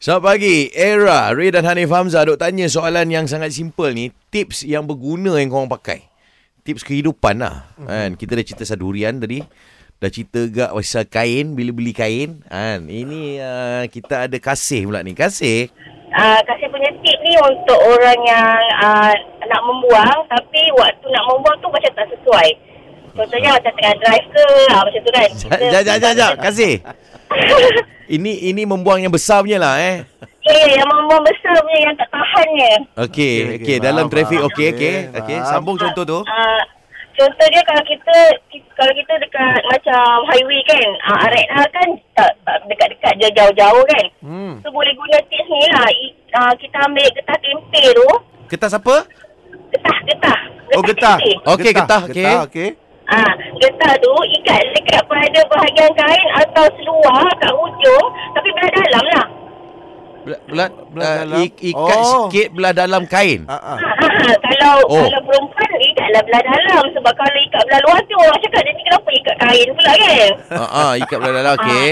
[0.00, 4.08] Selamat pagi, Era, Ray dan Hanif Hamzah duk tanya soalan yang sangat simple ni.
[4.32, 6.08] Tips yang berguna yang korang pakai.
[6.64, 7.68] Tips kehidupan lah.
[7.76, 7.84] Mhm.
[7.84, 8.10] Kan?
[8.16, 9.44] Kita dah cerita sadurian tadi.
[10.00, 12.40] Dah cerita gak pasal kain, bila beli kain.
[12.48, 12.88] Kan?
[12.88, 15.12] Ini uh, kita ada kasih pula ni.
[15.12, 15.68] Kasih.
[16.16, 19.12] uh, kasih punya tip ni untuk orang yang uh,
[19.52, 22.48] nak membuang tapi waktu nak membuang tu macam tak sesuai.
[23.20, 25.28] Contohnya macam tengah drive ke, uh, macam tu kan.
[25.60, 26.32] Jap, jap, jap, jap.
[26.40, 26.80] Kasih.
[28.10, 30.02] Ini ini membuang yang besar punya lah eh.
[30.42, 32.72] Ya, ya, yang membuang besar punya yang tak tahannya.
[33.06, 33.58] Okey, Okey, okey.
[33.62, 34.96] okey, Dalam faham, trafik, okey, okey.
[35.14, 36.18] Okey, sambung contoh tu.
[36.26, 36.60] Uh,
[37.14, 38.16] contoh dia kalau kita
[38.74, 41.88] kalau kita dekat macam highway kan, uh, RNR kan
[42.18, 44.04] tak, tak dekat-dekat je jauh-jauh kan.
[44.26, 44.52] Hmm.
[44.66, 45.86] So boleh guna tips ni lah.
[45.86, 48.08] I, uh, kita ambil getah tempe tu.
[48.50, 49.06] Kita siapa?
[49.70, 50.38] Getah, getah.
[50.74, 51.16] Oh getah.
[51.46, 52.26] Okey, getah, okey.
[52.26, 52.68] Getah, okey.
[53.06, 53.30] Ah,
[53.60, 59.26] getah tu ikat dekat pada bahagian kain atau seluar kat hujung tapi belah dalam lah.
[60.20, 61.38] Belah, belah, Belah uh, dalam.
[61.40, 62.28] ik- ikat Oh.
[62.28, 63.40] sikit belah dalam kain.
[63.48, 63.78] Ha ah.
[63.80, 65.00] Ha, ha, kalau Oh.
[65.00, 68.82] kalau perempuan ikatlah belah dalam sebab kalau ikat belah luar tu orang cakap dia ni
[68.82, 70.30] kenapa ikat kain pula kan.
[70.50, 71.90] Ha ah, ikat belah dalam okey.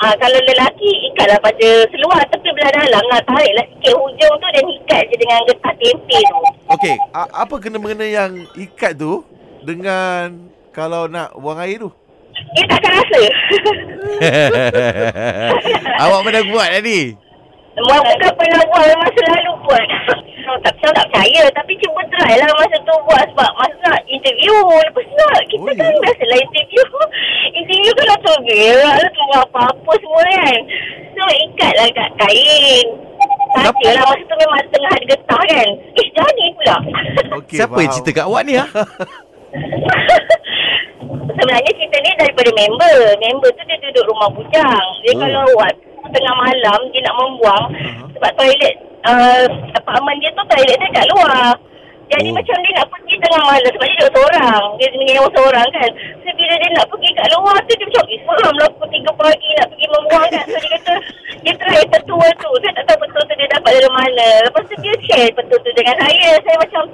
[0.00, 4.64] Ah, kalau lelaki ikatlah pada seluar tapi belah dalam lah tariklah sikit hujung tu dan
[4.66, 6.38] ikat je dengan getah tempe tu.
[6.70, 9.22] Okey, apa kena-mengena yang ikat tu
[9.60, 11.90] dengan kalau nak buang air tu?
[12.54, 13.20] Dia takkan rasa.
[16.02, 17.00] Awak pernah buat tadi?
[17.70, 19.86] Memang bukan pernah buat memang selalu buat.
[20.40, 24.02] Saya tak, saya tak percaya tapi cuba try lah masa tu buat sebab masa nak
[24.10, 25.98] interview lepas tu nak kita Oh, kan ya?
[26.02, 26.84] biasalah interview.
[27.60, 28.42] interview kan nak berak
[28.82, 30.60] lah tu apa-apa semua kan.
[31.14, 32.86] So ikatlah kat kain.
[33.50, 35.68] Saja lah masa tu memang tengah ada getah kan.
[35.94, 36.76] Eh jadi pula.
[37.38, 37.56] Okey.
[37.58, 37.96] Siapa yang faham.
[38.02, 38.66] cerita kat awak ni ha?
[41.40, 42.96] Sebenarnya cerita ni daripada member.
[43.16, 44.86] Member tu dia duduk rumah bujang.
[45.00, 45.16] Dia Oh.
[45.16, 45.20] oh.
[45.24, 48.06] kalau waktu tengah malam dia nak membuang Uh-huh.
[48.18, 48.74] sebab toilet
[49.08, 49.46] uh,
[49.78, 51.56] apartmen dia tu toilet dia kat luar.
[52.12, 52.36] Jadi Oh.
[52.36, 54.62] macam dia nak pergi tengah malam sebab dia duduk seorang.
[54.76, 55.90] Dia menyewa seorang kan.
[56.20, 59.12] So bila dia nak pergi kat luar tu dia macam eh seram lah pukul 3
[59.16, 60.44] pagi nak pergi membuang kan.
[60.44, 60.94] So dia kata
[61.40, 62.50] dia try petua tu.
[62.60, 64.28] Saya tak tahu petua tu dia dapat dari mana.
[64.44, 66.30] Lepas tu dia share petua tu dengan saya.
[66.44, 66.84] Saya macam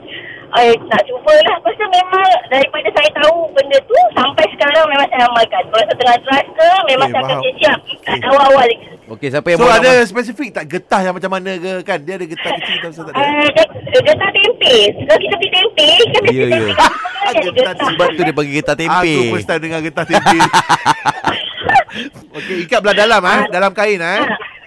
[0.56, 1.58] Eh, nak cubalah.
[1.58, 5.62] Lepas tu memang daripada saya tahu benda tu sampai sekarang memang saya amalkan.
[5.64, 7.54] Kalau saya tengah drive ke, memang Eh, saya akan faham.
[7.54, 8.26] siap ikat Eh.
[8.26, 8.76] awal-awal lagi.
[9.06, 10.02] Okey, siapa yang So ada nama?
[10.04, 11.98] spesifik tak getah yang macam mana ke kan?
[12.02, 13.22] Dia ada getah kecil tak usah tak ada.
[13.22, 13.72] Uh, get-
[14.02, 14.74] getah tempe.
[14.98, 16.58] Kalau kita beli tempe, kan Ya, biasa ya.
[16.58, 17.86] tempe kan jadi Getah getah.
[17.86, 19.12] Sebab tu dia bagi getah tempe.
[19.14, 20.38] Aku first time dengar getah tempe.
[22.36, 24.26] Okey, ikat belah dalam ah, dalam kain ah.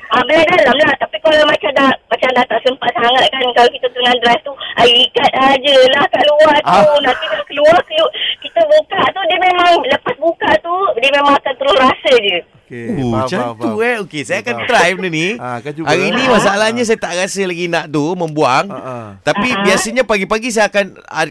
[0.09, 0.93] Ah, belah dalam lah.
[0.97, 4.53] Tapi kalau macam dah macam dah tak sempat sangat kan kalau kita tengah drive tu,
[4.57, 6.81] ah, ikat aja lah kat luar tu.
[6.81, 6.97] Ah.
[7.05, 8.11] Nanti kalau keluar, keluar,
[8.41, 12.39] kita buka tu dia memang lepas buka tu dia memang akan terus rasa je.
[12.69, 13.83] Okey, Oh, faham, macam faham, tu faham.
[13.83, 13.95] eh.
[13.99, 14.67] Okey, saya akan Faham.
[14.67, 15.27] try benda ni.
[15.35, 15.85] Akan cuba.
[15.87, 18.65] Hari ni masalahnya saya tak rasa lagi nak tu membuang.
[18.67, 19.05] Ah, ah.
[19.21, 19.61] Tapi Ah.
[19.61, 20.85] biasanya pagi-pagi saya akan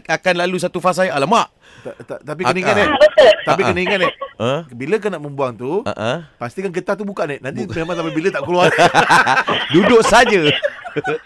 [0.05, 1.47] akan lalu satu fasa saya alamak.
[1.79, 2.89] Ta- ta- Tapi kena ingat eh.
[2.91, 3.33] Betul.
[3.41, 4.11] Tapi kena ingat eh.
[4.35, 4.51] Ha?
[4.69, 6.17] Bila kau nak membuang tu, Uh -uh.
[6.35, 7.39] pastikan getah tu buka ni.
[7.39, 8.67] Nanti memang sampai bila tak keluar.
[9.73, 10.43] Duduk saja.